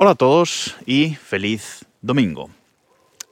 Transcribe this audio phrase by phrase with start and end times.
[0.00, 2.50] Hola a todos y feliz domingo.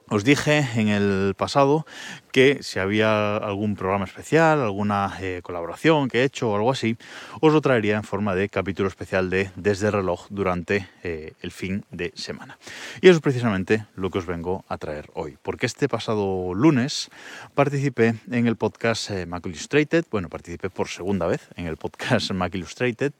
[0.09, 1.85] Os dije en el pasado
[2.33, 6.97] que si había algún programa especial, alguna eh, colaboración que he hecho o algo así,
[7.39, 11.85] os lo traería en forma de capítulo especial de Desde reloj durante eh, el fin
[11.89, 12.57] de semana.
[12.99, 17.09] Y eso es precisamente lo que os vengo a traer hoy, porque este pasado lunes
[17.55, 22.29] participé en el podcast eh, Mac Illustrated, bueno, participé por segunda vez en el podcast
[22.33, 23.13] Mac Illustrated,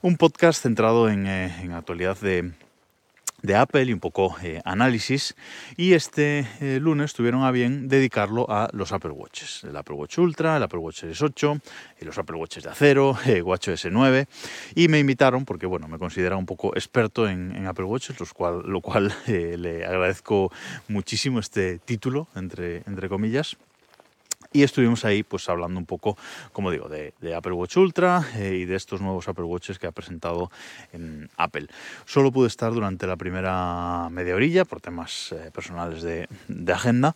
[0.00, 2.54] un podcast centrado en, en actualidad de
[3.42, 5.34] de Apple y un poco eh, análisis.
[5.76, 9.64] Y este eh, lunes tuvieron a bien dedicarlo a los Apple Watches.
[9.64, 11.58] El Apple Watch Ultra, el Apple Watch Series 8,
[12.00, 14.26] y los Apple Watches de acero, el WatchOS 9.
[14.74, 18.62] Y me invitaron, porque bueno, me considera un poco experto en, Apple Watches, los cual,
[18.66, 20.52] lo cual eh, le agradezco
[20.88, 23.56] muchísimo este título, entre, entre comillas.
[24.52, 26.16] Y estuvimos ahí pues hablando un poco,
[26.52, 29.92] como digo, de, Apple Watch Ultra eh, y de estos nuevos Apple Watches que ha
[29.92, 30.50] presentado
[30.92, 31.68] en Apple.
[32.04, 37.14] Solo pude estar durante la primera media orilla por temas eh, personales de, de agenda,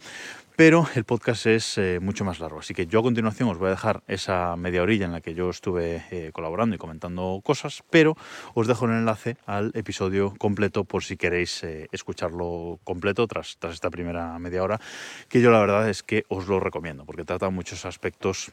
[0.57, 2.61] pero el podcast es eh, mucho más largo.
[2.61, 5.35] Así que yo a continuación os voy a dejar esa media orilla en la que
[5.35, 8.17] yo estuve eh, colaborando y comentando cosas, pero
[8.55, 13.91] os dejo el enlace al episodio completo por si queréis eh, escucharlo completo tras, esta
[13.91, 14.81] primera media hora,
[15.29, 18.53] que yo la verdad es que os lo recomiendo, porque trata muchos aspectos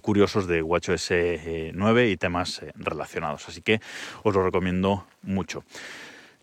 [0.00, 1.12] curiosos de WatchOS
[1.74, 3.46] 9 y temas relacionados.
[3.48, 3.80] Así que
[4.24, 5.64] os lo recomiendo mucho.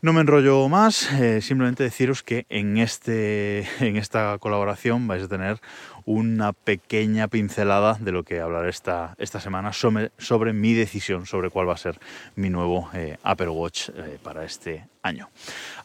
[0.04, 5.30] No me enrollo más, eh, simplemente deciros que en, este, en esta colaboración vais a
[5.30, 5.62] tener
[6.04, 11.50] una pequeña pincelada de lo que hablaré esta, esta semana sobre, sobre mi decisión sobre
[11.50, 12.02] cuál va a ser
[12.36, 15.30] mi nuevo eh, Apple Watch eh, para este año.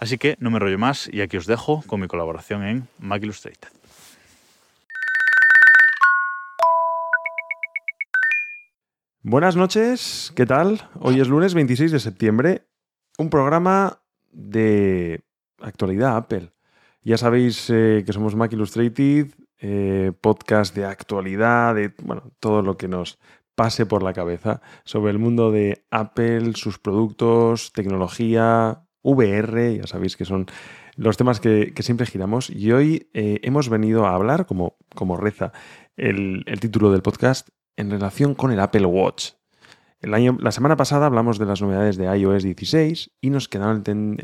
[0.00, 3.22] Así que no me enrollo más y aquí os dejo con mi colaboración en Mac
[3.22, 3.68] Illustrated.
[9.22, 10.88] Buenas noches, ¿qué tal?
[10.98, 12.66] Hoy es lunes 26 de septiembre,
[13.16, 14.00] un programa
[14.32, 15.24] de
[15.60, 16.52] actualidad Apple.
[17.02, 19.28] Ya sabéis eh, que somos Mac Illustrated,
[19.60, 23.18] eh, podcast de actualidad, de bueno, todo lo que nos
[23.54, 30.16] pase por la cabeza sobre el mundo de Apple, sus productos, tecnología, VR, ya sabéis
[30.16, 30.46] que son
[30.96, 32.50] los temas que, siempre giramos.
[32.50, 35.52] Y hoy eh, hemos venido a hablar, como, como reza
[35.96, 39.37] el, el título del podcast, en relación con el Apple Watch
[40.00, 44.16] la semana pasada hablamos de las novedades de iOS 16 y nos quedaron en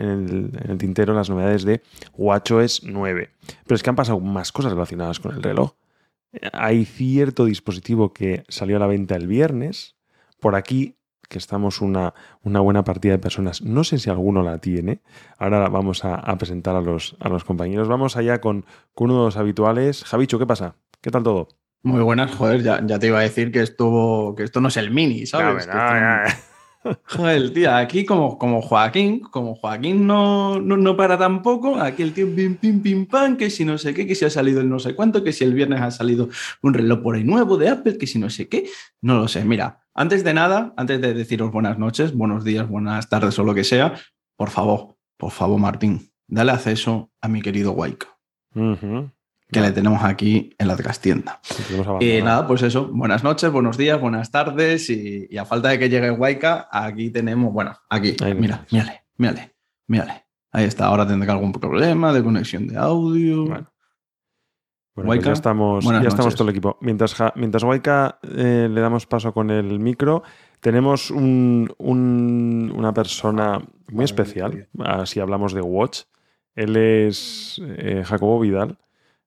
[0.69, 1.83] el, tintero las novedades de
[2.17, 3.31] WatchOS 9.
[3.67, 5.73] Pero es que han pasado más cosas relacionadas con el reloj.
[6.53, 9.97] Hay cierto dispositivo que salió a la venta el viernes.
[10.41, 10.97] Por aquí,
[11.29, 13.63] que estamos una, buena partida de personas.
[13.63, 15.01] No sé si alguno la tiene.
[15.39, 17.89] Ahora vamos a, presentar a los, a los compañeros.
[17.89, 18.65] Vamos allá con,
[18.95, 20.05] con uno de los habituales.
[20.05, 20.77] Javicho, ¿qué pasa?
[21.01, 21.49] ¿Qué tal todo?
[21.85, 24.77] Muy buenas, joder, ya, ya, te iba a decir que estuvo, que esto no es
[24.79, 25.69] el mini, ¿sabes?
[27.09, 32.27] Joder, tío, aquí como, como Joaquín, como Joaquín no, no, para tampoco, aquí el tío
[32.35, 34.79] pim, pim, pim, pam, que si no sé qué, que si ha salido el no
[34.79, 36.29] sé cuánto, que si el viernes ha salido
[36.63, 38.67] un reloj por ahí nuevo de Apple, que si no sé qué,
[39.03, 39.45] no lo sé.
[39.45, 43.55] Mira, antes de nada, antes de deciros buenas noches, buenos días, buenas tardes o lo
[43.55, 43.95] que sea,
[44.37, 48.09] por favor, por favor, Martín, dale acceso a mi querido Waika
[49.55, 51.41] que le tenemos aquí en la trastienda.
[52.01, 55.89] Y nada, pues eso, buenas noches, buenos días, buenas tardes y, a falta de que
[55.89, 59.55] llegue Waika, aquí tenemos, bueno, aquí, mira, mírale, mírale,
[59.87, 60.25] mírale.
[60.51, 63.47] Ahí está, ahora tendrá algún problema de conexión de audio.
[63.47, 63.71] Bueno.
[64.95, 66.77] Pues ya estamos, ya estamos todo el equipo.
[66.81, 70.25] Mientras, mientras Waika eh, le damos paso con el micro,
[70.59, 74.69] tenemos una persona muy especial,
[75.05, 76.03] si hablamos de Watch.
[76.57, 78.79] Él es eh, Jacobo Vidal.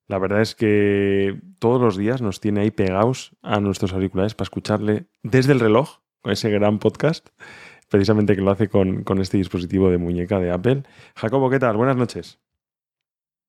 [0.08, 4.46] La verdad es que todos los días nos tiene ahí pegados a nuestros auriculares para
[4.46, 7.28] escucharle desde el reloj, con ese gran podcast,
[7.90, 10.84] precisamente que lo hace con, este dispositivo de muñeca de Apple.
[11.16, 11.76] Jacobo, ¿qué tal?
[11.76, 12.40] Buenas noches.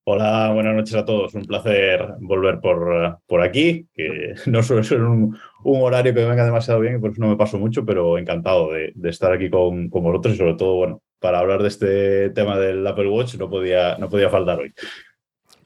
[0.03, 1.33] Hola, buenas noches a todos.
[1.35, 6.81] Un placer volver por, por aquí, que no suele ser un, horario que venga demasiado
[6.81, 10.03] bien y por eso no me paso mucho, pero encantado de, estar aquí con, con,
[10.03, 13.97] vosotros y sobre todo, bueno, para hablar de este tema del Apple Watch no podía,
[13.99, 14.72] no podía faltar hoy.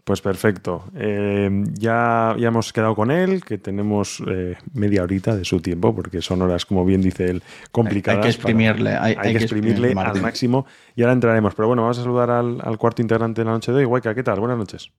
[0.05, 0.85] Pues perfecto.
[0.97, 5.95] Eh, ya, ya hemos quedado con él, que tenemos eh, media horita de su tiempo,
[5.95, 8.19] porque son horas, como bien dice él, complicadas.
[8.19, 10.67] Hay, que exprimirle, hay, que, exprimirle al máximo.
[10.97, 11.55] Y ahora entraremos.
[11.55, 13.85] Pero bueno, vamos a saludar al, cuarto integrante de la noche de hoy.
[13.85, 14.41] Guayca, ¿qué tal?
[14.41, 14.91] Buenas noches.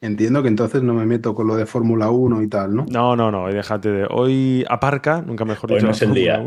[0.00, 2.84] Entiendo que entonces no me meto con lo de Fórmula 1 y tal, ¿no?
[2.88, 4.06] No, no, no, déjate de.
[4.08, 5.78] Hoy aparca, nunca mejor dicho.
[5.78, 6.44] Hoy no es el día.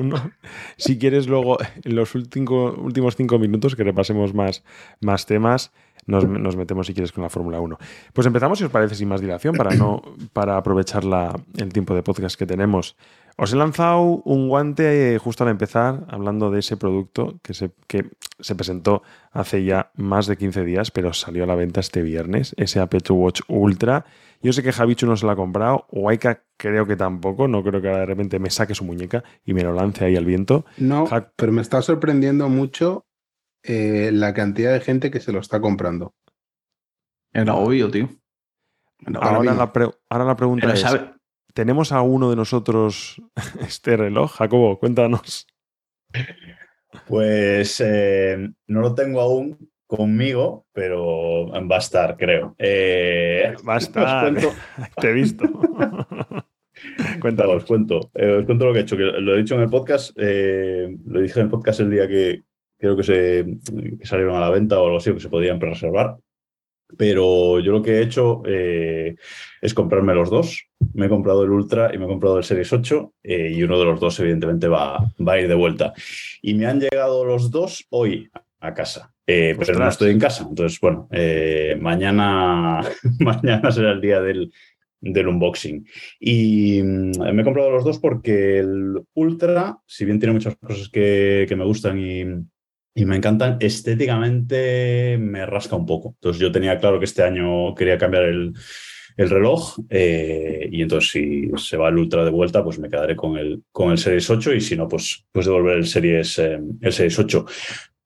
[0.77, 4.63] Si quieres, luego, en los últimos cinco minutos, que repasemos más,
[5.01, 5.73] más temas,
[6.05, 7.77] nos, metemos, si quieres, con la Fórmula 1.
[8.13, 10.01] Pues empezamos, si os parece, sin más dilación, para, no,
[10.33, 12.95] para aprovechar la, el tiempo de podcast que tenemos.
[13.41, 17.71] Os he lanzado un guante eh, justo al empezar, hablando de ese producto que se,
[17.87, 19.01] que se presentó
[19.31, 22.99] hace ya más de 15 días, pero salió a la venta este viernes, ese Apple
[23.09, 24.03] Watch Ultra.
[24.41, 27.81] Yo sé que Javichu no se lo ha comprado, Waika creo que tampoco, no creo
[27.81, 30.65] que de repente me saque su muñeca y me lo lance ahí al viento.
[30.77, 31.05] No,
[31.37, 33.05] pero me está sorprendiendo mucho
[33.63, 36.13] eh, la cantidad de gente que se lo está comprando.
[37.33, 38.09] Era obvio, tío.
[39.15, 39.71] ahora, la
[40.09, 40.85] ahora, la pregunta es,
[41.53, 43.21] ¿tenemos a uno de nosotros
[43.61, 44.31] este reloj?
[44.33, 45.47] Jacobo, cuéntanos.
[47.07, 52.55] Pues eh, no lo tengo aún conmigo, pero va a estar, creo.
[52.57, 54.33] Eh, va a estar.
[55.01, 55.45] Te he visto.
[57.19, 57.57] Cuéntanos.
[57.57, 58.97] Os cuento, eh, os cuento lo que he hecho.
[58.97, 60.17] Que lo he dicho en el podcast.
[60.17, 62.43] lo dije en el podcast el día que
[62.79, 63.45] creo que se
[63.99, 66.17] que salieron a la venta o algo así, que se podían reservar.
[66.97, 69.15] Pero yo lo que he hecho eh,
[69.61, 70.65] es comprarme los dos.
[70.93, 73.77] Me he comprado el Ultra y me he comprado el Series 8 eh, y uno
[73.77, 75.93] de los dos evidentemente va, va, a ir de vuelta.
[76.41, 78.29] Y me han llegado los dos hoy
[78.61, 80.47] a casa, eh, pero no estoy en casa.
[80.49, 81.07] Entonces, bueno,
[81.79, 82.81] mañana,
[83.19, 84.51] mañana será el día del,
[84.99, 85.85] del unboxing.
[86.19, 90.89] Y mm, me he comprado los dos porque el Ultra, si bien tiene muchas cosas
[90.89, 92.25] que, que me gustan y
[92.99, 93.57] y me encantan.
[93.61, 96.15] Estéticamente me rasca un poco.
[96.15, 98.53] Entonces yo tenía claro que este año quería cambiar el,
[99.17, 103.37] reloj eh, y entonces si se va el Ultra de vuelta, pues me quedaré con
[103.37, 106.93] el, con el Series 8 y si no, pues, pues devolver el Series, eh, el
[106.93, 107.45] Series 8.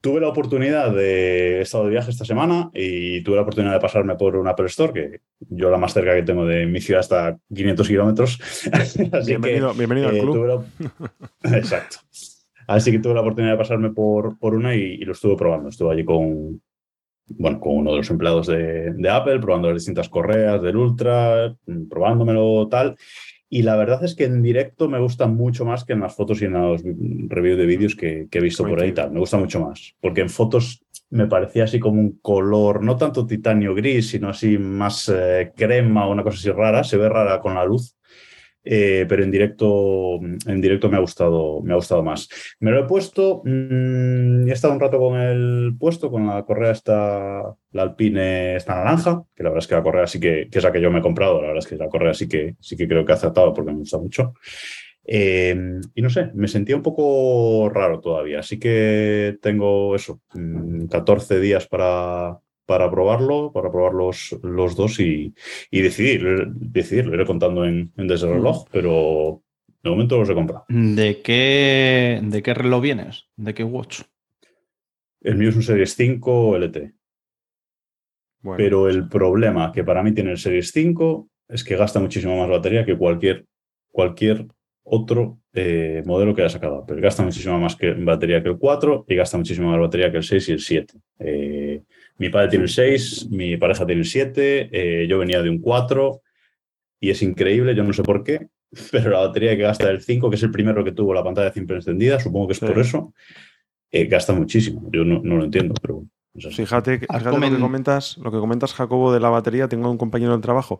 [0.01, 1.59] Tuve la oportunidad de...
[1.59, 4.65] He estado de viaje esta semana y tuve la oportunidad de pasarme por un Apple
[4.65, 8.39] Store, que yo la más cerca que tengo de mi ciudad hasta 500 kilómetros.
[9.25, 10.65] bienvenido, bienvenido al eh, club.
[11.43, 11.97] Exacto.
[12.67, 15.69] Así que tuve la oportunidad de pasarme por, por una y, lo estuve probando.
[15.69, 16.61] Estuve allí con,
[17.27, 21.55] bueno, con uno de los empleados de, Apple, probando las distintas correas del Ultra,
[21.89, 22.95] probándomelo tal.
[23.49, 26.41] Y la verdad es que en directo me gusta mucho más que en las fotos
[26.41, 29.11] y en los reviews de vídeos que, he visto por ahí tal.
[29.11, 29.93] Me gusta mucho más.
[30.01, 34.57] Porque en fotos me parecía así como un color, no tanto titanio gris, sino así
[34.57, 36.83] más eh, crema o una cosa así rara.
[36.83, 37.95] Se ve rara con la luz.
[38.65, 42.29] Eh, pero en directo, en directo me ha gustado, me ha gustado más.
[42.59, 46.71] Me lo he puesto, mm, he estado un rato con el puesto, con la correa
[46.71, 50.59] esta, la Alpine esta naranja, que la verdad es que la correa sí que, que
[50.59, 52.55] es la que yo me he comprado, la verdad es que la correa sí que,
[52.59, 54.33] sí que creo que ha acertado porque me gusta mucho.
[55.05, 60.21] Eh, y no sé, me sentía un poco raro todavía, así que tengo eso,
[60.89, 65.33] 14 mm, días para, para probarlo, para probar los, los dos y,
[65.71, 67.05] decidir, decidir.
[67.05, 69.43] Lo iré contando en, desde el reloj, pero
[69.83, 70.65] de momento los he comprado.
[70.69, 73.27] ¿De qué, ¿De qué reloj vienes?
[73.35, 74.01] ¿De qué watch?
[75.21, 76.93] El mío es un Series 5 LT.
[78.57, 82.49] Pero el problema que para mí tiene el Series 5 es que gasta muchísimo más
[82.49, 83.45] batería que cualquier,
[83.89, 84.47] cualquier
[84.83, 86.83] otro eh, modelo que haya sacado.
[86.87, 90.17] Pero gasta muchísimo más que batería que el 4 y gasta muchísimo más batería que
[90.17, 90.93] el 6 y el 7.
[91.19, 91.81] Eh,
[92.17, 95.59] mi padre tiene el 6, mi pareja tiene el 7, eh, yo venía de un
[95.59, 96.21] 4
[96.99, 98.47] y es increíble, yo no sé por qué,
[98.91, 101.51] pero la batería que gasta el 5, que es el primero que tuvo la pantalla
[101.51, 103.13] siempre encendida, supongo que es por eso,
[103.91, 104.89] eh, gasta muchísimo.
[104.91, 106.03] Yo no, lo entiendo, pero...
[106.35, 109.67] Fíjate, fíjate lo, que comentas, lo que comentas, Jacobo, de la batería.
[109.67, 110.79] Tengo un compañero del trabajo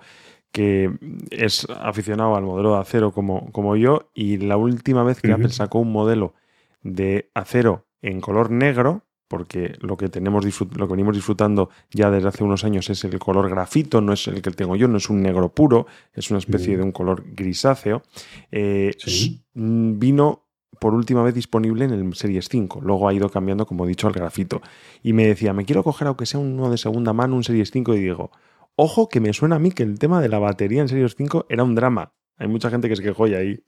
[0.54, 0.92] que
[1.32, 5.50] es aficionado al modelo de acero como, como yo y la última vez que Apple
[5.50, 6.36] sacó un modelo
[6.84, 12.28] de acero en color negro, porque lo que, tenemos lo que venimos disfrutando ya desde
[12.28, 15.10] hace unos años es el color grafito, no es el que tengo yo, no es
[15.10, 18.04] un negro puro, es una especie de un color grisáceo.
[18.52, 18.92] Eh,
[19.56, 20.44] mm, vino
[20.80, 24.06] por última vez disponible en el Series 5, luego ha ido cambiando, como he dicho,
[24.06, 24.62] al grafito.
[25.02, 27.96] Y me decía, me quiero coger aunque sea uno de segunda mano, un Series 5,
[27.96, 28.30] y digo,
[28.76, 31.48] ojo que me suena a mí que el tema de la batería en Series 5
[31.50, 32.14] era un drama.
[32.38, 33.64] Hay mucha gente que se quejó y ahí,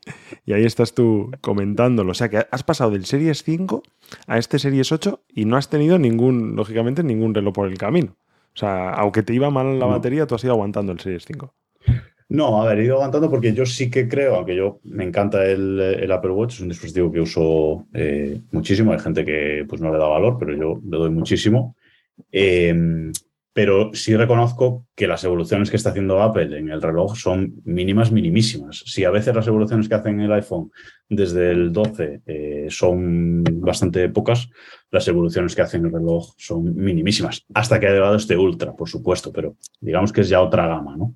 [0.46, 2.12] y ahí estás tú comentándolo.
[2.12, 3.84] O sea que has pasado del Series 5
[4.28, 8.18] a este Series 8 y no has tenido ningún, lógicamente, ningún reloj por el camino.
[8.54, 11.54] O sea, aunque te iba mal la batería, tú has ido aguantando el Series 5.
[12.28, 15.46] No, a ver, he ido aguantando porque yo sí que creo, aunque yo me encanta
[15.46, 18.94] el, Apple Watch, es un dispositivo que uso eh, muchísimo.
[18.94, 21.76] Hay gente que pues, no le da valor, pero yo le doy muchísimo.
[22.32, 23.12] Eh,
[23.56, 28.12] pero sí reconozco que las evoluciones que está haciendo Apple en el reloj son mínimas,
[28.12, 28.84] minimísimas.
[28.86, 30.74] Si a veces las evoluciones que hacen en el iPhone
[31.08, 34.50] desde el 12 eh, son bastante pocas,
[34.92, 38.90] las evoluciones que hacen el reloj son minimísimas, hasta que ha llegado este Ultra, por
[38.90, 41.16] supuesto, pero digamos que es ya otra gama, ¿no?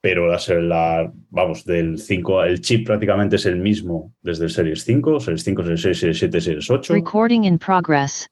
[0.00, 5.20] Pero la, vamos, del 5, el chip prácticamente es el mismo desde el Series 5,
[5.20, 6.94] Series 5, Series 6, Series 7, Series 8.
[6.94, 8.30] Recording in progress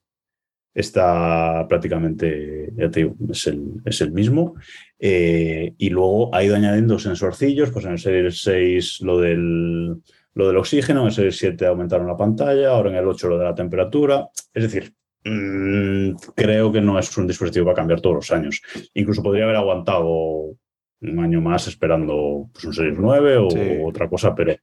[0.75, 4.57] está prácticamente, ya te digo, es el, es el mismo.
[4.99, 10.03] Eh, y luego ha ido añadiendo sensorcillos, pues en el Series 6 lo del,
[10.35, 13.39] lo del oxígeno, en el Series 7 aumentaron la pantalla, ahora en el 8 lo
[13.39, 14.29] de la temperatura.
[14.53, 14.93] Es decir,
[15.25, 18.61] mm, creo que no es un dispositivo para cambiar todos los años.
[18.95, 20.57] Incluso podría haber aguantado
[21.01, 24.55] un año más esperando pues, un Series 9 o otra cosa, pero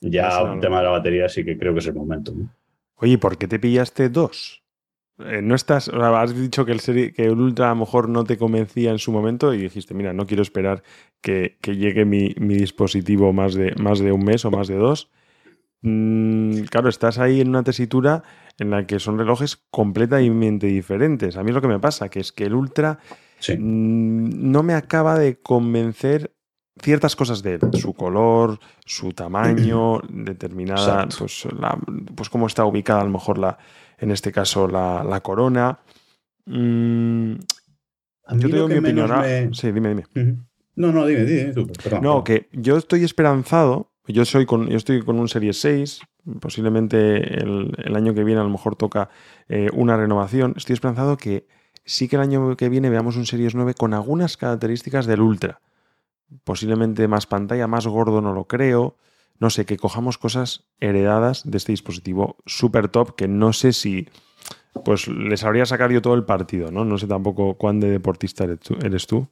[0.00, 2.34] ya un tema de la batería sí que creo que es el momento.
[2.96, 4.63] Oye, ¿por qué te pillaste dos?
[5.18, 8.24] Eh, no estás, has dicho que el, serie, que el Ultra a lo mejor no
[8.24, 10.82] te convencía en su momento y dijiste, mira, no quiero esperar
[11.20, 15.10] que, llegue mi, dispositivo más de, más de un mes o más de dos.
[15.82, 18.24] Mm, claro, estás ahí en una tesitura
[18.58, 21.36] en la que son relojes completamente diferentes.
[21.36, 22.98] A mí es lo que me pasa, que es que el Ultra
[23.48, 26.33] mm, no me acaba de convencer
[26.80, 31.46] ciertas cosas de él, su color, su tamaño, determinada, pues,
[32.14, 33.58] pues cómo está ubicada a lo mejor la,
[33.98, 35.78] en este caso la, corona.
[36.46, 37.34] Mm,
[38.38, 39.54] yo tengo mi opinión.
[39.54, 40.38] Sí, dime, dime.
[40.76, 41.70] No, no, dime, dime tú.
[42.02, 43.90] no, que yo estoy esperanzado.
[44.06, 46.00] Yo, soy con, yo estoy con un Series 6.
[46.40, 49.08] Posiblemente el, año que viene a lo mejor toca
[49.48, 50.54] eh, una renovación.
[50.56, 51.46] Estoy esperanzado que
[51.84, 55.60] sí que el año que viene veamos un Series 9 con algunas características del Ultra.
[56.42, 58.96] Posiblemente más pantalla, más gordo, no lo creo
[59.40, 64.08] no sé, que cojamos cosas heredadas de este dispositivo super top que no sé si
[64.84, 66.84] pues les habría sacado yo todo el partido, ¿no?
[66.84, 69.28] No sé tampoco cuán de deportista eres tú,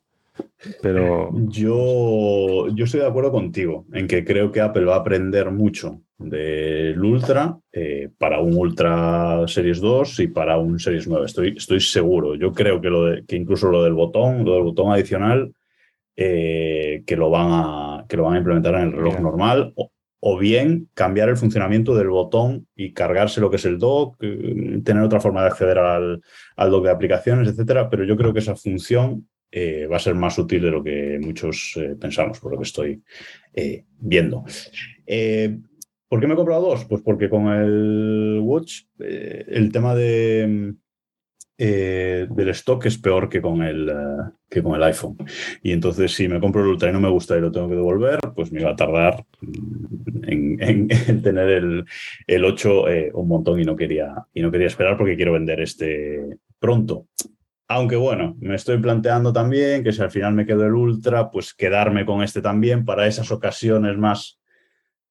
[0.81, 1.31] pero...
[1.49, 6.01] Yo, yo estoy de acuerdo contigo en que creo que Apple va a aprender mucho
[6.17, 11.27] del Ultra eh, para un Ultra Series 2 y para un Series 9.
[11.27, 12.37] Estoy, estoy seguro.
[12.37, 15.53] Yo creo que, lo de, que incluso lo del botón, lo del botón adicional,
[16.17, 19.75] eh, que, lo van a, que lo van a implementar en el reloj normal
[20.21, 24.81] o bien cambiar el funcionamiento del botón y cargarse lo que es el dock, eh,
[24.85, 26.23] tener otra forma de acceder al,
[26.57, 27.91] al dock de aplicaciones, etcétera.
[27.91, 31.19] Pero yo creo que esa función eh, va a ser más útil de lo que
[31.21, 33.03] muchos pensamos, por lo que estoy
[33.99, 34.45] viendo.
[36.09, 36.85] ¿Por qué me he comprado dos?
[36.85, 40.75] Pues porque con el Watch el tema de,
[41.59, 45.17] eh, del stock es peor que con, el, eh, que con el iPhone.
[45.63, 47.77] Y entonces, si me compro el Ultra y no me gusta y lo tengo que
[47.77, 49.25] devolver, pues me va a tardar
[50.27, 50.89] en,
[51.23, 51.85] tener el,
[52.27, 55.61] el 8 eh, un montón y no, quería, y no quería esperar porque quiero vender
[55.61, 57.07] este pronto.
[57.69, 61.55] Aunque bueno, me estoy planteando también que si al final me quedo el Ultra, pues
[61.55, 64.39] quedarme con este también para esas ocasiones más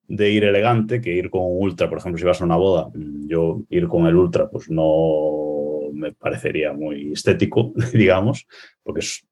[0.08, 1.90] de ir elegante que ir con un Ultra.
[1.90, 2.90] Por ejemplo, si vas a una boda,
[3.28, 5.51] yo ir con el Ultra, pues no
[6.02, 8.48] me parecería muy estético, digamos,
[8.84, 9.26] porque es,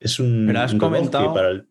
[0.00, 0.44] es un...
[0.46, 1.68] Pero has comentado, para el...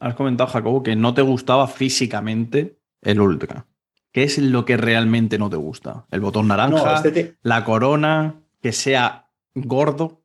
[0.00, 3.66] has comentado, Jacobo, que no te gustaba físicamente el Ultra.
[4.10, 6.06] ¿Qué es lo que realmente no te gusta?
[6.10, 7.02] ¿El botón naranja?
[7.42, 8.42] ¿La corona?
[8.60, 10.22] ¿Que sea gordo?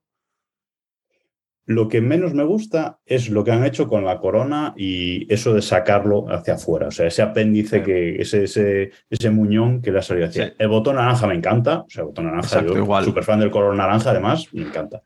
[1.66, 5.54] Lo que menos me gusta es lo que han hecho con la corona y eso
[5.54, 6.88] de sacarlo hacia afuera.
[6.88, 10.54] O sea, ese apéndice, que ese, ese, ese muñón que le ha salido hacia.
[10.58, 11.82] El botón naranja me encanta.
[11.82, 15.02] O sea, el botón naranja, yo súper fan del color naranja, además, me encanta.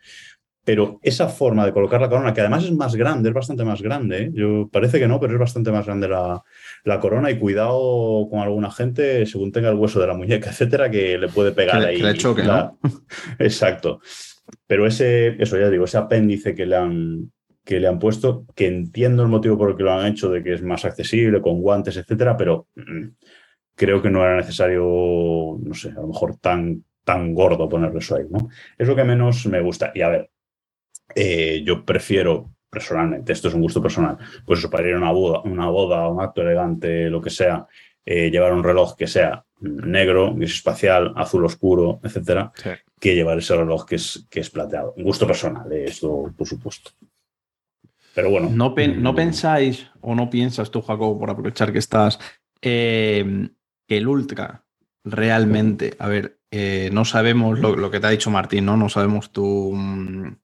[0.63, 3.81] Pero esa forma de colocar la corona, que además es más grande, es bastante más
[3.81, 4.31] grande, ¿eh?
[4.33, 6.43] yo, parece que no, pero es bastante más grande la,
[6.83, 10.91] la, corona y cuidado con alguna gente, según tenga el hueso de la muñeca, etcétera,
[10.91, 12.01] que le puede pegar ahí.
[12.01, 12.77] Que choque, ¿no?
[13.39, 14.01] Exacto.
[14.65, 17.31] Pero ese, eso ya digo, ese apéndice que le han,
[17.63, 20.43] que le han puesto, que entiendo el motivo por el que lo han hecho, de
[20.43, 23.07] que es más accesible, con guantes, etcétera, pero mm,
[23.75, 28.15] creo que no era necesario, no sé, a lo mejor tan, tan gordo ponerle eso
[28.15, 28.49] ahí, ¿no?
[28.77, 29.91] Es lo que menos me gusta.
[29.93, 30.29] Y a ver,
[31.15, 35.41] eh, yo prefiero personalmente, esto es un gusto personal, pues para ir a una boda,
[35.41, 37.65] una boda, un acto elegante, lo que sea,
[38.05, 42.51] eh, llevar un reloj que sea negro, gris espacial, azul oscuro, etcétera,
[42.99, 44.93] que llevar ese reloj que es, que es plateado.
[44.97, 46.91] Un gusto personal, eh, esto por supuesto.
[48.13, 48.49] Pero bueno.
[48.49, 49.15] ¿No, ¿No, mm.
[49.15, 52.19] pensáis o no piensas tú, Jacobo, por aprovechar que estás,
[52.61, 53.49] em,
[53.87, 54.65] que el Ultra
[55.03, 58.75] realmente, a ver, eh, no sabemos lo, que te ha dicho Martín, ¿no?
[58.75, 60.35] No sabemos tú mm,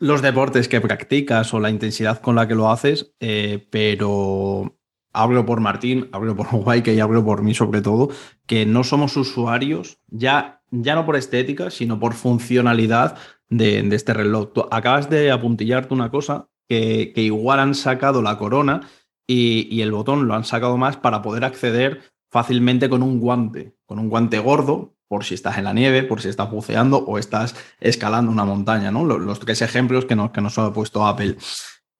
[0.00, 4.76] los deportes que practicas o la intensidad con la que lo haces, eh, pero
[5.14, 8.10] hablo por Martín, hablo por Guayque y hablo por mí sobre todo,
[8.46, 13.16] que no somos usuarios, ya, ya no por estética, sino por funcionalidad
[13.48, 14.50] de, este reloj.
[14.70, 18.80] acabas de apuntillarte una cosa que, igual han sacado la corona
[19.26, 23.98] y, el botón lo han sacado más para poder acceder fácilmente con un guante, con
[23.98, 27.54] un guante gordo, por si estás en la nieve, por si estás buceando o estás
[27.78, 29.04] escalando una montaña, ¿no?
[29.04, 31.36] Los, tres ejemplos que nos, que nos ha puesto Apple.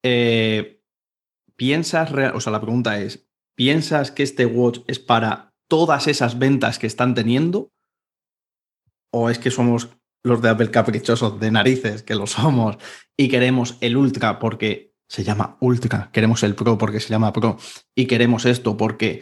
[0.03, 0.81] Eh,
[1.55, 6.79] ¿piensas, o sea, la pregunta es, ¿piensas que este watch es para todas esas ventas
[6.79, 7.71] que están teniendo?
[9.11, 9.89] ¿O es que somos
[10.23, 12.77] los de Apple caprichosos de narices, que lo somos,
[13.15, 17.57] y queremos el Ultra porque se llama Ultra, queremos el Pro porque se llama Pro
[17.93, 19.21] y queremos esto porque,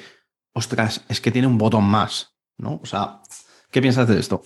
[0.54, 2.80] ostras, es que tiene un botón más, ¿no?
[2.82, 3.20] O sea,
[3.70, 4.44] ¿qué piensas de esto?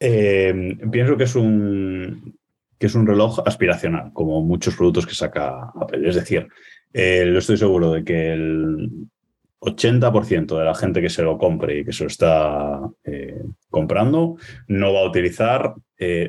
[0.00, 2.38] Eh, pienso que es un
[2.78, 6.08] que es un reloj aspiracional, como muchos productos que saca Apple.
[6.08, 6.48] Es decir,
[6.92, 8.90] eh, lo estoy seguro de que el
[9.60, 14.36] 80% de la gente que se lo compre y que se lo está eh, comprando
[14.68, 15.74] no va a utilizar,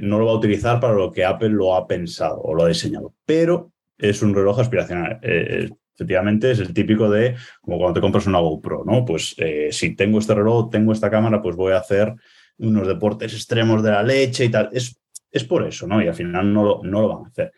[0.01, 2.68] no lo va a utilizar para lo que Apple lo ha pensado o lo ha
[2.68, 3.13] diseñado.
[3.25, 5.20] Pero es un reloj aspiracional.
[5.22, 9.06] efectivamente, es el típico de como cuando te compras una GoPro, ¿no?
[9.06, 9.36] Pues
[9.72, 12.16] si tengo este reloj, tengo esta cámara, pues voy a hacer
[12.60, 14.70] unos deportes extremos de la leche y tal.
[14.72, 15.00] Es,
[15.32, 16.01] es por eso, ¿no?
[16.01, 17.51] Y al final no lo, no lo van a hacer.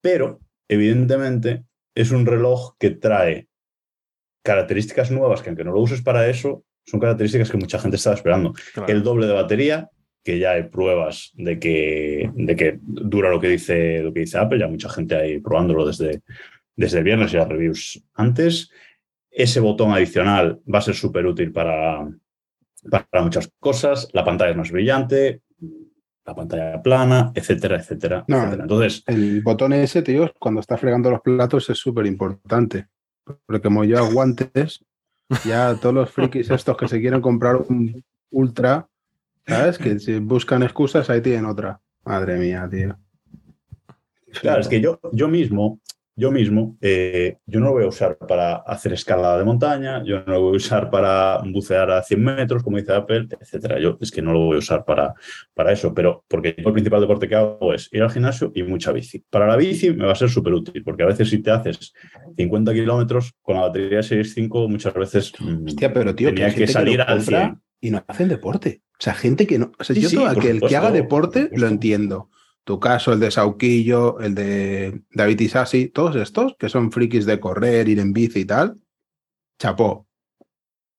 [0.00, 1.64] Pero, evidentemente,
[1.98, 3.48] es un reloj que trae
[4.44, 8.14] características nuevas que aunque no lo uses para eso, son características que mucha gente estaba
[8.14, 8.54] esperando.
[8.86, 9.90] El doble de batería,
[10.22, 14.38] que ya hay pruebas de que, de que dura lo que, dice, lo que dice
[14.38, 16.22] Apple, ya mucha gente ahí probándolo desde,
[16.76, 18.70] desde el viernes y las reviews antes.
[19.28, 22.08] Ese botón adicional va a ser súper útil para,
[23.10, 25.42] para muchas cosas, la pantalla es más brillante,
[26.28, 31.70] la pantalla plana, etcétera, etcétera, Entonces, el botón ese, tío, cuando está fregando los platos
[31.70, 32.86] es súper importante.
[33.46, 34.84] Porque como yo guantes,
[35.46, 38.88] ya todos los frikis estos que se quieren comprar un ultra,
[39.46, 39.78] ¿sabes?
[39.78, 41.80] Que si buscan excusas, ahí tienen otra.
[42.04, 42.94] Madre mía, tío.
[44.42, 45.80] Claro, es que yo, yo mismo,
[46.18, 50.24] yo mismo, eh, yo no lo voy a usar para hacer escalada de montaña, yo
[50.26, 53.78] no lo voy a usar para bucear a 100 metros, como dice Apple, etcétera.
[53.78, 55.14] Yo es que no lo voy a usar para,
[55.54, 58.64] para eso, pero porque yo el principal deporte que hago es ir al gimnasio y
[58.64, 59.24] mucha bici.
[59.30, 61.92] Para la bici me va a ser súper útil, porque a veces si te haces
[62.36, 67.00] 50 kilómetros con la batería 6.5, muchas veces mm, Hostia, pero tío, tenía que, salir
[67.00, 67.60] al 100.
[67.80, 68.82] Y no hacen deporte.
[68.94, 69.70] O sea, gente que no.
[69.78, 72.28] O sea, yo todo aquel que haga deporte lo entiendo
[72.68, 77.40] tu caso, el de Sauquillo, el de David Isasi, todos estos que son frikis de
[77.40, 78.76] correr, ir en bici y tal,
[79.58, 80.06] chapó.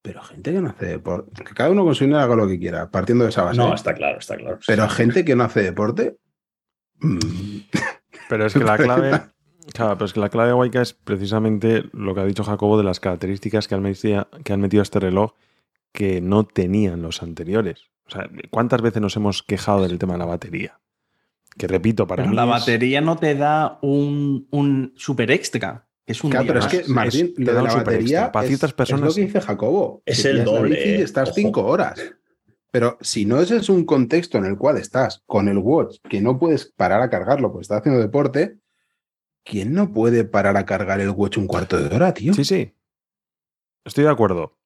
[0.02, 2.58] Pero gente que no hace deporte, que cada uno con su dinero haga lo que
[2.58, 3.58] quiera, partiendo de esa base.
[3.60, 4.58] No, está claro, está claro.
[4.66, 6.18] Pero gente que no hace deporte.
[7.02, 7.60] Mm.
[8.30, 9.22] Pero es que la clave.
[9.72, 12.80] Claro, pero es que la clave de Waika es precisamente lo que ha dicho Jacobo
[12.80, 15.34] de las características que han, metido, que han metido a este reloj
[15.92, 17.92] que no tenían los anteriores.
[18.08, 20.80] O sea, ¿cuántas veces nos hemos quejado del tema de la batería?
[21.58, 22.36] Que repito, para pero mí.
[22.36, 25.88] La batería no te da un, un super extra.
[26.06, 29.16] Es un claro, pero es que, Martín, lo de la batería para ciertas personas, es
[29.16, 30.02] lo que dice Jacobo.
[30.06, 30.98] Es el doble.
[30.98, 32.00] Y estás cinco horas.
[32.72, 36.22] Pero si no ese es un contexto en el cual estás con el watch, que
[36.22, 38.58] no puedes parar a cargarlo porque estás haciendo deporte,
[39.44, 42.34] ¿quién no puede parar a cargar el watch un cuarto de hora, tío?
[42.34, 42.76] Sí, sí.
[43.86, 44.58] Estoy de acuerdo.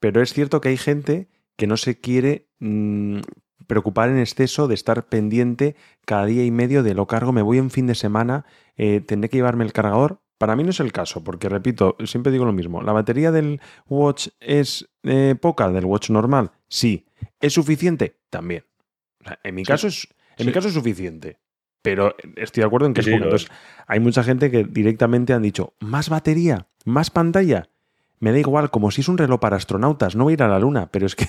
[0.00, 3.20] Pero es cierto que hay gente que no se quiere mm,
[3.66, 7.58] preocupar en exceso de estar pendiente cada día y medio de lo cargo, me voy
[7.58, 8.44] en fin de semana,
[8.76, 10.20] eh, tendré que llevarme el cargador.
[10.38, 12.82] Para mí no es el caso, porque repito, siempre digo lo mismo.
[12.82, 16.52] ¿La batería del Watch es eh, poca, del Watch normal?
[16.68, 17.06] Sí.
[17.40, 18.16] ¿Es suficiente?
[18.30, 18.64] También.
[19.42, 20.08] en mi caso es.
[20.38, 21.38] En mi caso es suficiente.
[21.82, 23.24] Pero estoy de acuerdo en que es poco.
[23.24, 23.50] Entonces,
[23.86, 26.66] hay mucha gente que directamente han dicho, ¿más batería?
[26.84, 27.68] ¿Más pantalla?
[28.18, 30.48] Me da igual, como si es un reloj para astronautas, no voy a ir a
[30.48, 31.26] la luna, pero es que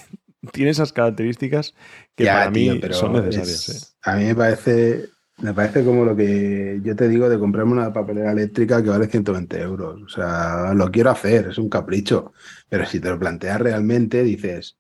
[0.52, 1.76] tiene esas características
[2.16, 3.70] que para mí son necesarias.
[3.70, 3.98] ¿eh?
[4.10, 7.94] A mí me parece, me parece como lo que yo te digo de comprarme una
[7.94, 10.02] papelera eléctrica que vale 120 euros.
[10.02, 12.34] O sea, lo quiero hacer, es un capricho.
[12.70, 14.78] Pero si te lo planteas realmente, dices,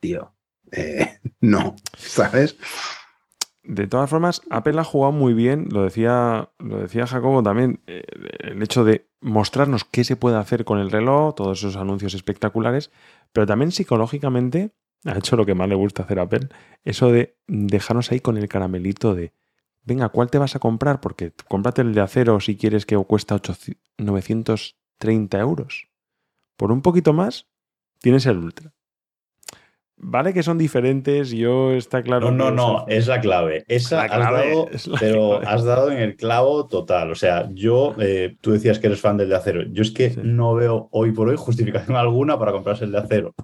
[0.00, 0.34] tío,
[0.72, 2.56] eh, no, ¿sabes?
[3.62, 8.04] De todas formas, Apple ha jugado muy bien, lo decía, lo decía Jacobo también, eh,
[8.38, 12.92] el hecho de mostrarnos qué se puede hacer con el reloj, todos esos anuncios espectaculares,
[13.32, 14.70] pero también psicológicamente
[15.06, 16.48] ha hecho lo que más le gusta hacer a Apple,
[16.84, 19.32] eso de dejarnos ahí con el caramelito de,
[19.84, 21.00] venga, ¿cuál te vas a comprar?
[21.00, 23.40] Porque cómprate el de acero si quieres que cuesta
[23.98, 25.88] 930 euros.
[26.56, 27.46] Por un poquito más,
[28.00, 28.72] tienes el Ultra.
[29.98, 32.30] Vale que son diferentes, yo está claro.
[32.30, 33.64] No, no, no, es la clave.
[33.66, 34.68] Esa has dado,
[35.00, 37.10] pero has dado en el clavo total.
[37.10, 39.62] O sea, yo, eh, tú decías que eres fan del de acero.
[39.72, 43.34] Yo es que no veo hoy por hoy justificación alguna para comprarse el de acero.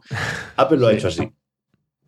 [0.57, 1.33] Apple lo ha hecho así.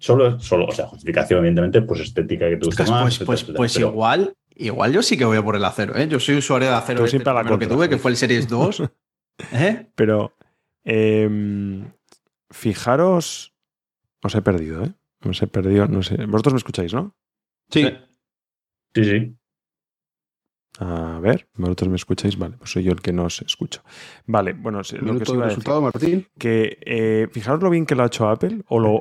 [0.05, 3.17] Solo, solo, o sea, justificación, evidentemente, pues estética que te gusta más.
[3.21, 6.07] Pues, pues, pues igual, igual yo sí que voy a por el acero, ¿eh?
[6.07, 7.07] Yo soy usuario de acero.
[7.07, 8.83] Este siempre que tuve, que fue el Series 2.
[9.55, 9.87] ¿eh?
[9.95, 10.37] Pero
[10.85, 11.91] em,
[12.51, 13.55] fijaros,
[14.23, 14.93] os he perdido, ¿eh?
[15.27, 16.27] Os he perdido, no sé.
[16.27, 17.17] Vosotros me escucháis, ¿no?
[17.71, 17.91] Sí.
[18.95, 19.35] Sí, sí.
[20.81, 23.83] A ver, vosotros me escucháis, vale, pues soy yo el que no os escucho.
[24.27, 26.27] Vale, bueno, lo que resultado, Martín.
[26.37, 29.01] Que eh, fijaros lo bien que lo ha hecho Apple, o, lo,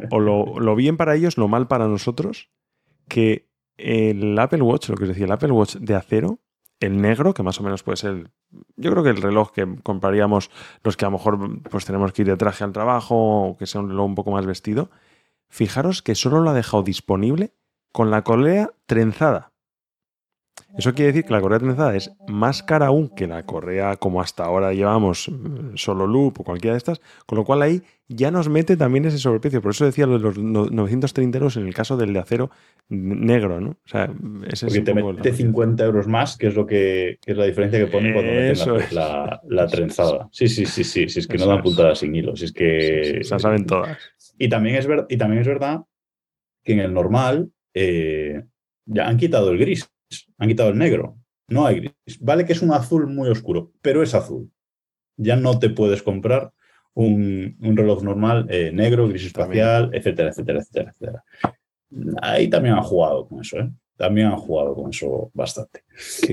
[0.59, 2.49] lo, bien para ellos, lo mal para nosotros,
[3.07, 6.39] que el Apple Watch, lo que os decía, el Apple Watch de acero,
[6.79, 8.29] el negro, que más o menos puede ser,
[8.75, 10.51] yo creo que el reloj que compraríamos
[10.83, 13.65] los que a lo mejor pues tenemos que ir de traje al trabajo o que
[13.65, 14.91] sea un reloj un poco más vestido,
[15.49, 17.55] fijaros que solo lo ha dejado disponible
[17.91, 19.52] con la correa trenzada.
[20.77, 24.21] Eso quiere decir que la correa trenzada es más cara aún que la correa como
[24.21, 28.31] hasta ahora llevamos mm, solo loop o cualquiera de estas, con lo cual ahí ya
[28.31, 29.61] nos mete también ese sobreprecio.
[29.61, 32.49] Por eso decía lo de los 930 euros en el caso del de acero
[32.89, 33.71] negro, ¿no?
[33.71, 34.11] O sea,
[34.47, 37.87] ese Porque te mete 50 euros más, que es lo que, es la diferencia que
[37.87, 40.27] pone cuando metes la, la, trenzada.
[40.31, 43.19] Sí, sí, sí, sí, si es que no dan puntadas sin hilo, si es que...
[43.23, 43.97] Se saben todas.
[44.39, 45.81] Y también es, ver, y también es verdad
[46.63, 48.43] que en el normal eh,
[48.85, 49.89] ya han quitado el gris
[50.37, 51.17] han quitado el negro.
[51.47, 52.19] No hay gris.
[52.19, 54.49] Vale que es un azul muy oscuro, pero es azul.
[55.17, 56.51] Ya no te puedes comprar
[56.93, 61.23] un, reloj normal eh, negro, gris espacial, etcétera, etcétera, etcétera, etcétera.
[62.21, 63.69] Ahí también han jugado con eso, ¿eh?
[63.95, 65.83] También han jugado con eso bastante.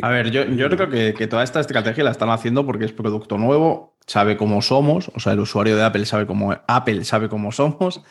[0.01, 2.93] A ver, yo, yo creo que, que, toda esta estrategia la están haciendo porque es
[2.93, 7.29] producto nuevo, sabe cómo somos, o sea, el usuario de Apple sabe cómo Apple sabe
[7.29, 8.03] cómo somos.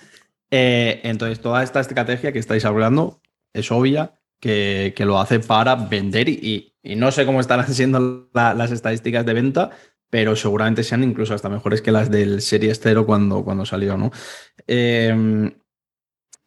[0.51, 3.21] Eh, entonces, toda esta estrategia que estáis hablando
[3.53, 9.25] es obvia que, lo hace para vender y, no sé cómo están haciendo las estadísticas
[9.25, 9.71] de venta,
[10.10, 14.12] pero seguramente sean incluso hasta mejores que las del Series 0 cuando, cuando salió, ¿no?
[14.65, 15.52] Em,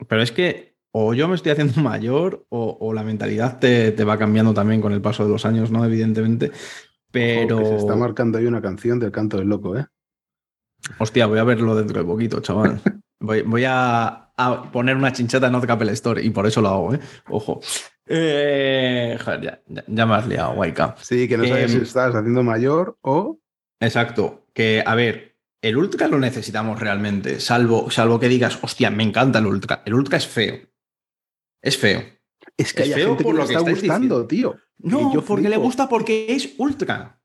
[0.09, 4.53] pero es que o yo me estoy haciendo mayor o, la mentalidad te, va cambiando
[4.55, 5.85] también con el paso de los años, ¿no?
[5.85, 6.53] Evidentemente.
[7.11, 7.65] Pero.
[7.65, 9.87] se está marcando ahí una canción del canto del loco, ¿eh?
[10.99, 12.81] Hostia, voy a verlo dentro de poquito, chaval.
[13.21, 14.32] Voy, a,
[14.73, 17.01] poner una chincheta en Apple Store y por eso lo hago, ¿eh?
[17.29, 17.61] Ojo.
[18.07, 20.97] Eh, joder, ya, me has liado, Waika.
[21.01, 23.39] Sí, que no sabes si em, estás haciendo mayor o.
[23.81, 24.47] Exacto.
[24.53, 29.39] Que, a ver, el Ultra lo necesitamos realmente, salvo, salvo que digas, hostia, me encanta
[29.39, 29.83] el Ultra.
[29.87, 30.61] El Ultra es feo.
[31.63, 32.03] Es feo.
[32.57, 34.57] Es que hay feo gente por lo que, está gustando, tío.
[34.79, 37.21] No, porque le gusta porque es Ultra.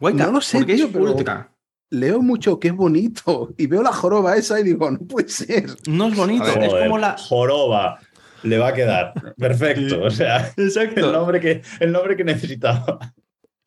[0.00, 1.55] Waika, no lo sé, porque es Ultra
[1.90, 5.66] leo mucho que es bonito y veo la joroba esa y digo, no puede ser.
[5.88, 8.00] No es bonito, es como la joroba.
[8.42, 10.04] Le va a quedar perfecto.
[10.04, 11.06] O sea, Exacto.
[11.06, 12.98] El, nombre que, el nombre que necesitaba.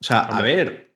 [0.01, 0.93] O sea, a ver,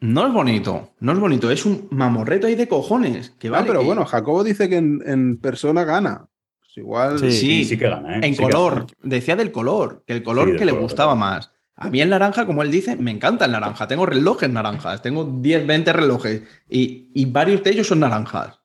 [0.00, 3.30] no es bonito, no es bonito, es un mamorreto ahí de cojones.
[3.38, 6.26] Que ah, pero bueno, Jacobo dice que en, persona gana.
[6.58, 7.18] Pues igual.
[7.18, 8.16] Sí, sí, que gana.
[8.16, 8.20] ¿eh?
[8.22, 11.52] En color, decía del color, que el color que le gustaba más.
[11.82, 13.88] A mí el naranja, como él dice, me encanta el naranja.
[13.88, 18.60] Tengo relojes naranjas, tengo 10, 20 relojes y, varios de ellos son naranjas.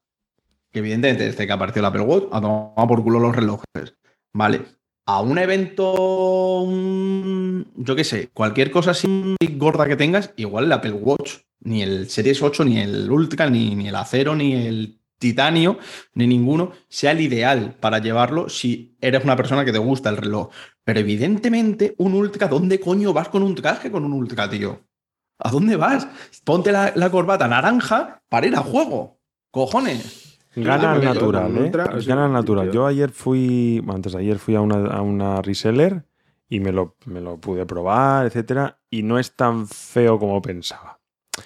[0.69, 3.95] Que evidentemente desde que apareció el Apple Watch ha tomado por culo los relojes.
[4.33, 4.63] Vale.
[5.05, 6.65] A un evento,
[7.75, 12.09] yo qué sé, cualquier cosa así gorda que tengas, igual el Apple Watch, ni el
[12.09, 15.77] Series 8, ni el Ultra, ni, ni el acero, ni el titanio,
[16.13, 20.17] ni ninguno, sea el ideal para llevarlo si eres una persona que te gusta el
[20.17, 20.49] reloj.
[20.83, 24.81] Pero evidentemente, un ultra, ¿dónde coño vas con un traje con un ultra, tío?
[25.39, 26.07] ¿A dónde vas?
[26.43, 29.19] Ponte la, corbata naranja para ir a juego.
[29.51, 30.39] Cojones.
[30.55, 31.71] Gana al natural, ¿eh?
[32.05, 32.71] Gana al natural.
[32.71, 36.05] Yo ayer fui, antes de ayer fui a una, reseller
[36.47, 40.99] y me lo, me lo pude probar, etcétera, y no es tan feo como pensaba.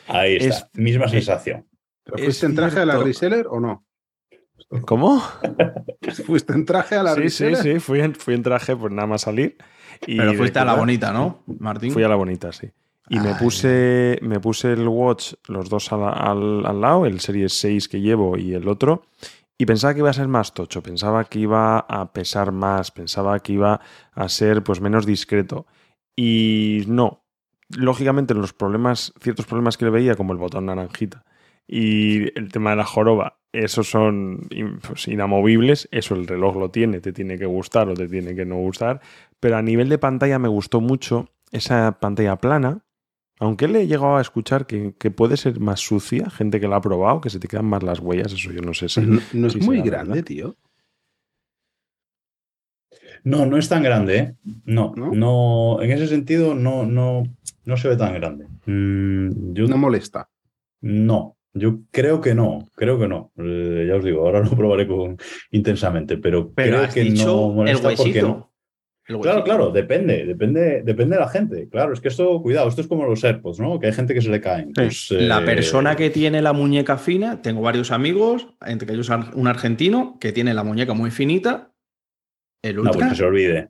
[0.07, 1.68] Ahí está, misma sensación.
[2.17, 3.85] ¿Fuiste en traje a la reseller o no?
[4.85, 5.23] ¿Cómo?
[6.25, 9.07] ¿Fuiste en traje a la Sí, sí, sí, fui en, fui en traje, pues nada
[9.07, 9.57] más salir.
[10.05, 11.91] Y Pero fuiste a la bonita, ¿no, Martín?
[11.91, 12.69] Fui a la bonita, sí.
[13.09, 17.87] Y me puse, me puse el watch, los dos al, al, lado, el Series 6
[17.87, 19.01] que llevo y el otro,
[19.57, 23.39] y pensaba que iba a ser más tocho, pensaba que iba a pesar más, pensaba
[23.39, 23.81] que iba
[24.13, 25.65] a ser pues menos discreto.
[26.15, 27.23] Y no.
[27.75, 31.23] Lógicamente, los problemas, ciertos problemas que le veía, como el botón naranjita
[31.71, 34.49] y el tema de la joroba, esos son
[34.87, 38.43] pues, inamovibles, eso el reloj lo tiene, te tiene que gustar o te tiene que
[38.43, 39.01] no gustar,
[39.39, 42.83] pero a nivel de pantalla me gustó mucho esa pantalla plana,
[43.39, 46.81] aunque le he llegado a escuchar que, puede ser más sucia, gente que la ha
[46.81, 49.01] probado, que se te quedan más las huellas, eso yo no sé si...
[49.01, 50.57] No, es muy grande, tío.
[53.23, 54.35] No, no es tan grande, ¿eh?
[54.65, 57.23] No, no, en ese sentido no, no,
[57.65, 58.47] no se ve tan grande.
[58.65, 60.29] Mm, no molesta.
[60.81, 63.31] No, yo creo que no, creo que no.
[63.37, 65.17] Eh, ya os digo, ahora lo probaré con,
[65.51, 68.49] intensamente, pero, creo que no molesta porque no.
[69.17, 71.67] Claro, claro, depende, depende, depende de la gente.
[71.67, 73.79] Claro, es que esto, cuidado, esto es como los AirPods, ¿no?
[73.79, 74.71] Que hay gente que se le caen.
[74.71, 79.47] Pues, la eh, persona que tiene la muñeca fina, tengo varios amigos, entre ellos un
[79.47, 81.71] argentino, que tiene la muñeca muy finita.
[82.61, 82.93] El ultra.
[82.93, 83.69] No, pues que se olvide.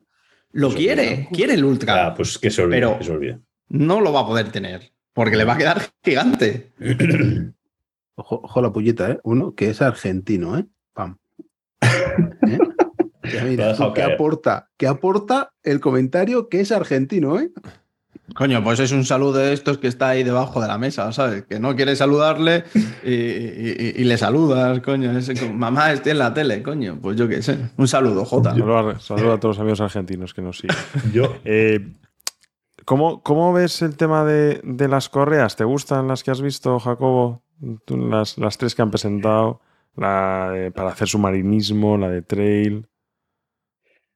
[0.52, 2.06] Lo quiere, quiere el ultra.
[2.06, 3.38] Ah, pues que se olvide, pero que se olvide.
[3.68, 6.72] No lo va a poder tener, porque le va a quedar gigante.
[8.28, 9.20] Ojo, la pullita, ¿eh?
[9.24, 10.66] Uno que es argentino, ¿eh?
[10.92, 11.18] Pam.
[11.82, 12.58] ¿Eh?
[13.94, 17.50] ¿qué, aporta, ¿Qué aporta el comentario que es argentino, eh?
[18.34, 21.44] Coño, pues es un saludo de estos que está ahí debajo de la mesa, ¿sabes?
[21.44, 22.64] Que no quiere saludarle
[23.04, 25.12] y, le saludas, coño.
[25.52, 26.98] mamá, estoy en la tele, coño.
[27.00, 27.58] Pues yo qué sé.
[27.76, 28.50] Un saludo, Jota.
[28.50, 30.76] Saludo a, todos los amigos argentinos que nos siguen.
[31.12, 31.34] yo.
[31.44, 31.92] Eh,
[32.84, 35.56] ¿cómo, ves el tema de, las correas?
[35.56, 37.42] ¿Te gustan las que has visto, Jacobo?
[37.88, 39.60] Las, las tres que han presentado.
[39.96, 42.86] La para hacer submarinismo, la de trail.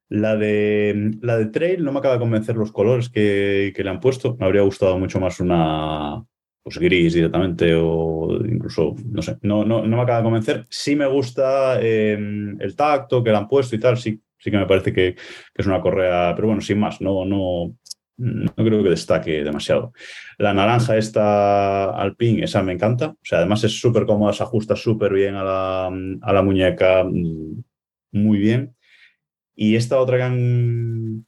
[0.08, 4.00] La de, la de Trail no me acaba de convencer los colores que, le han
[4.00, 4.36] puesto.
[4.38, 6.24] Me habría gustado mucho más una
[6.62, 10.66] pues, gris directamente o incluso, no sé, no, no, no me acaba de convencer.
[10.68, 14.58] Sí me gusta em, el tacto que le han puesto y tal, sí, sí que
[14.58, 15.16] me parece que,
[15.54, 17.76] es una correa, pero bueno, sin más, no, no,
[18.16, 19.92] no creo que destaque demasiado.
[20.38, 23.08] La naranja esta Alpine, esa me encanta.
[23.08, 27.04] O sea, además es súper cómoda, se ajusta súper bien a la, a la muñeca,
[27.04, 27.62] mm,
[28.12, 28.74] muy bien.
[29.56, 31.26] Y esta otra que han,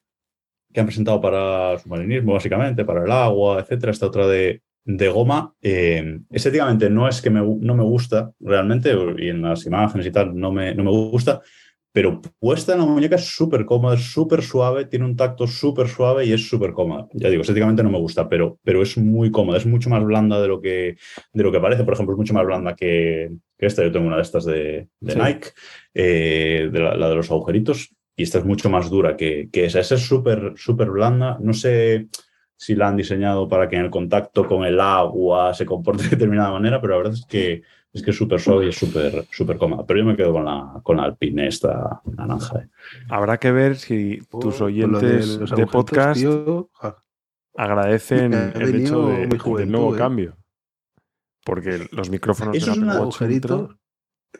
[0.72, 5.54] que han presentado para submarinismo, básicamente, para el agua, etcétera, esta otra de, de goma,
[5.62, 10.12] eh, estéticamente no es que me, no me gusta realmente, y en las imágenes y
[10.12, 11.42] tal no me, no me gusta,
[11.96, 15.88] pero puesta en la muñeca es súper cómoda, es súper suave, tiene un tacto súper
[15.88, 17.08] suave y es súper cómoda.
[17.14, 20.38] Ya digo, estéticamente no me gusta, pero, pero es muy cómoda, es mucho más blanda
[20.38, 20.98] de lo que,
[21.32, 21.84] de lo que parece.
[21.84, 23.82] Por ejemplo, es mucho más blanda que, esta.
[23.82, 25.48] Yo tengo una de estas de, Nike,
[25.94, 29.80] eh, de la, de los agujeritos, y esta es mucho más dura que, esa.
[29.80, 31.38] Esa es súper, súper blanda.
[31.40, 32.08] No sé
[32.58, 36.10] si la han diseñado para que en el contacto con el agua se comporte de
[36.10, 37.62] determinada manera, pero la verdad es que
[37.96, 39.86] es que es súper suave y es súper súper cómoda.
[39.86, 42.60] Pero yo me quedo con la, con la Alpine, esta naranja.
[42.60, 42.68] Eh.
[43.08, 46.22] Habrá que ver si tus oyentes de, podcast
[47.56, 49.98] agradecen el hecho de, del nuevo eh.
[49.98, 50.36] cambio.
[51.42, 53.78] Porque los micrófonos de la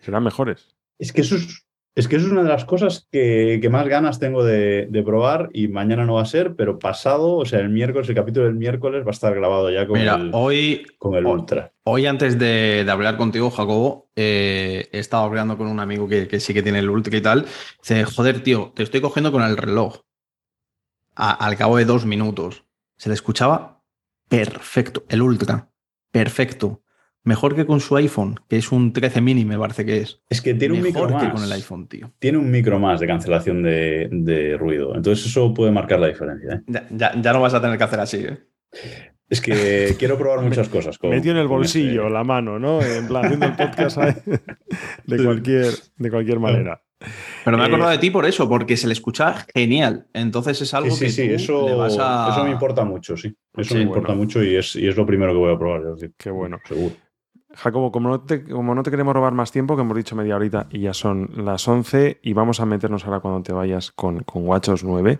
[0.02, 0.76] serán mejores.
[0.98, 1.65] Es que eso es,
[1.96, 5.68] es que eso es una de las cosas que, más ganas tengo de, probar y
[5.68, 9.02] mañana no va a ser, pero pasado, o sea, el miércoles, el capítulo del miércoles
[9.02, 11.72] va a estar grabado ya con el, hoy, con el Ultra.
[11.84, 16.52] Hoy antes de, hablar contigo, Jacobo, eh, he estado hablando con un amigo que, sí
[16.52, 17.46] que tiene el Ultra y tal.
[17.80, 20.02] Dice, joder, tío, te estoy cogiendo con el reloj.
[21.14, 22.64] al cabo de dos minutos.
[22.98, 23.82] Se le escuchaba
[24.28, 25.70] perfecto, el Ultra,
[26.10, 26.82] perfecto.
[27.26, 30.22] Mejor que con su iPhone, que es un 13 mini, me parece que es.
[30.30, 31.24] Es que tiene un micro más.
[31.24, 32.12] que con el iPhone, tío.
[32.20, 34.94] Tiene un micro más de cancelación de, ruido.
[34.94, 36.62] Entonces eso puede marcar la diferencia.
[36.68, 36.82] ¿eh?
[36.92, 38.38] Ya, no vas a tener que hacer así, ¿eh?
[39.28, 40.98] Es que quiero probar muchas cosas.
[40.98, 42.80] Con, Metió en el bolsillo la mano, ¿no?
[42.80, 43.96] En plan, haciendo el podcast
[45.06, 46.80] de, cualquier, de cualquier manera.
[47.44, 50.06] Pero me he acordado de ti por eso, porque se le escucha genial.
[50.12, 53.36] Entonces es algo que sí, eso, eso me importa mucho, sí.
[53.56, 55.82] Eso me importa mucho y es, y es, lo primero que voy a probar.
[56.16, 56.60] Qué bueno.
[56.64, 56.94] Seguro.
[57.56, 58.44] Jacobo, como no, te,
[58.90, 62.32] queremos robar más tiempo, que hemos dicho media horita y ya son las 11 y
[62.32, 65.18] vamos a meternos ahora cuando te vayas con, con Watchos 9.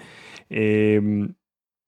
[0.51, 1.29] Eh,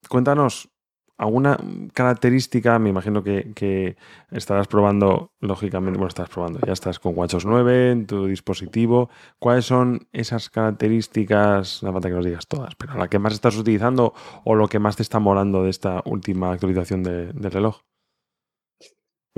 [0.09, 0.71] cuéntanos
[1.19, 1.59] alguna
[1.93, 3.97] característica, me imagino que,
[4.31, 9.11] estarás probando, lógicamente, bueno, estás probando, ya estás con WatchOS 9 en tu dispositivo.
[9.39, 13.57] ¿Cuáles son esas características, no falta que nos digas todas, pero la que más estás
[13.57, 17.81] utilizando o lo que más te está molando de esta última actualización del reloj?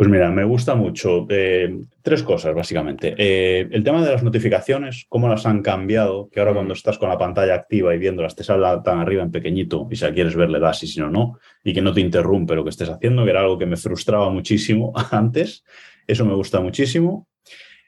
[0.00, 1.26] Pues mira, me gusta mucho.
[1.28, 3.14] Eh, tres cosas, básicamente.
[3.18, 6.76] Eh, el tema de las notificaciones, cómo las han cambiado, que ahora cuando mm.
[6.78, 10.06] estás con la pantalla activa y viéndolas te sale tan arriba en pequeñito y si
[10.06, 12.64] la quieres ver le das y si no, no, y que no te interrumpe lo
[12.64, 15.64] que estés haciendo, que era algo que me frustraba muchísimo antes.
[16.06, 17.28] Eso me gusta muchísimo.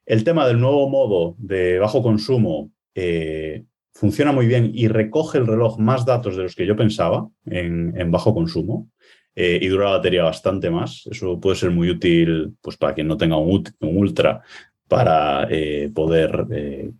[0.05, 5.47] El tema del nuevo modo de bajo consumo eh, funciona muy bien y recoge el
[5.47, 8.92] reloj más datos de los que yo pensaba en bajo consumo.
[9.35, 11.07] Eh, y dura la batería bastante más.
[11.11, 14.43] Eso puede ser muy útil pues, para quien no tenga un, ultra
[14.89, 16.91] para eh, poder eh,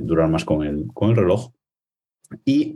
[0.00, 1.50] durar más con el, con el reloj.
[2.46, 2.74] Y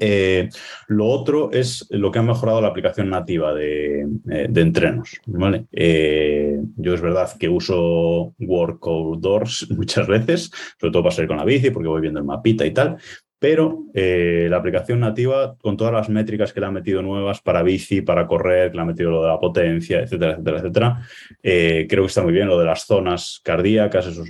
[0.89, 4.05] lo otro es lo que ha mejorado la aplicación nativa de,
[4.51, 5.19] de entrenos.
[5.25, 5.65] ¿vale?
[5.73, 11.47] yo es verdad que uso Work Outdoors muchas veces, sobre todo para salir con la
[11.47, 12.99] bici, porque voy viendo el mapita y tal,
[13.39, 17.63] pero eh, la aplicación nativa, con todas las métricas que le han metido nuevas para
[17.63, 21.03] bici, para correr, que le han metido lo de la potencia, etcétera, etcétera, etcétera,
[21.43, 22.49] eh, creo que está muy bien.
[22.49, 24.25] Lo de las zonas cardíacas, eso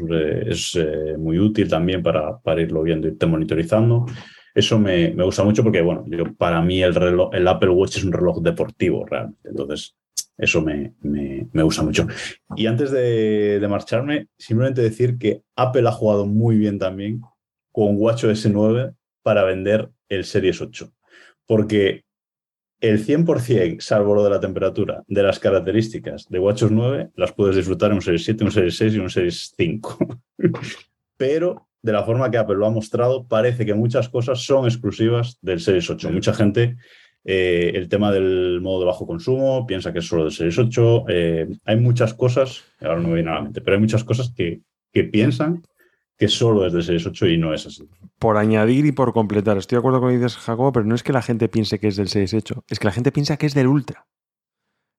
[0.47, 4.07] es, eh, muy útil también para, irlo viendo, irte monitorizando.
[4.53, 8.05] Eso me, gusta mucho porque, bueno, yo, para mí el, reloj, el Apple Watch es
[8.05, 9.51] un reloj deportivo realmente.
[9.51, 9.95] Entonces,
[10.37, 10.95] eso me,
[11.53, 12.09] gusta mucho.
[12.57, 17.23] Y antes de marcharme, simplemente decir que Apple ha jugado muy bien también
[17.77, 20.91] con WatchOS 9 para vender el Series 8.
[21.47, 22.05] Porque
[22.81, 27.55] el 100%, salvo lo de la temperatura, de las características de WatchOS 9, las puedes
[27.55, 29.99] disfrutar en un Series 7, un Series 6 y un Series 5.
[31.19, 35.37] Pero de la forma que Apple lo ha mostrado, parece que muchas cosas son exclusivas
[35.43, 36.11] del Series 8.
[36.11, 36.77] Mucha gente
[37.29, 41.05] Eh, el tema del modo de bajo consumo, piensa que es solo del Series 8.
[41.09, 44.33] Eh, hay muchas cosas, ahora no me viene a la mente, pero hay muchas cosas
[44.33, 44.61] que,
[44.93, 45.65] que piensan
[46.17, 47.89] que solo es del Series 8 y no es así.
[48.19, 50.95] Por añadir y por completar, estoy de acuerdo con lo que dices, Jacobo, pero no
[50.95, 53.37] es que la gente piense que es del Series 8, es que la gente piensa
[53.37, 54.07] que es del Ultra.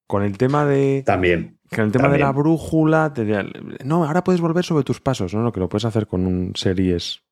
[0.08, 1.03] Con el tema de.
[1.06, 1.60] También.
[1.69, 3.13] Con el tema de la brújula.
[3.84, 5.51] no, ahora puedes volver sobre tus pasos, ¿no?
[5.51, 7.23] Que lo puedes hacer con un Series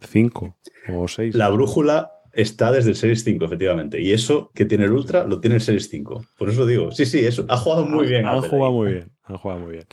[0.00, 0.56] 5
[0.94, 1.36] o 6.
[1.36, 4.00] La brújula está desde el Series 5, efectivamente.
[4.00, 6.24] Y eso que tiene el Ultra lo tiene el Series 5.
[6.36, 7.46] Por eso digo, sí, sí, eso.
[7.48, 8.26] Ha jugado muy bien.
[8.26, 9.13] Ha jugado muy bien.
[9.28, 9.86] Ha jugado muy bien.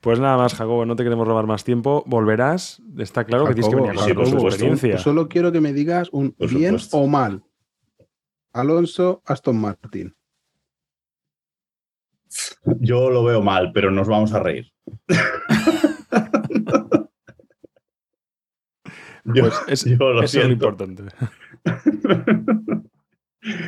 [0.00, 2.04] Pues nada más, Jacobo, no te queremos robar más tiempo.
[2.06, 2.80] Volverás.
[2.98, 4.98] Está claro que tienes que venir con tu experiencia.
[4.98, 7.42] Solo quiero que me digas un bien o mal.
[8.52, 10.14] Alonso Aston Martin.
[12.80, 14.72] Yo lo veo mal, pero nos vamos a reír.
[19.24, 21.04] pues es, lo eso es lo importante.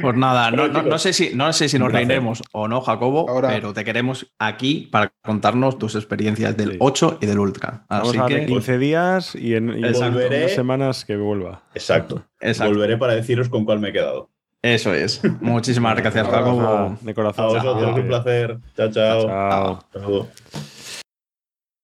[0.00, 3.84] Pues nada, no, sé si, no sé si nos reiremos o no, Jacobo, pero te
[3.84, 7.84] queremos aquí para contarnos tus experiencias del 8 y del Ultra.
[7.88, 11.62] Así Vamos a que 15 días y en, y unas semanas que vuelva.
[11.74, 12.24] Exacto.
[12.58, 14.30] Volveré para deciros con cuál me he quedado.
[14.62, 15.22] Eso es.
[15.40, 16.98] Muchísimas gracias, Jacobo.
[17.00, 17.44] De corazón.
[17.44, 18.58] A vosotros, un placer.
[18.76, 18.90] chao.
[18.90, 19.84] chao.
[19.92, 20.28] chao.